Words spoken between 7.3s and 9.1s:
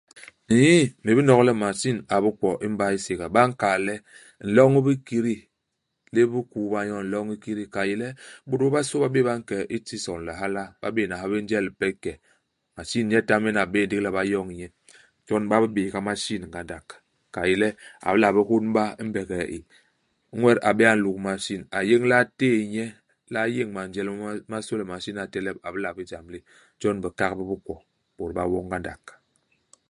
u kidi, ka i yé le ibôt bobasô ba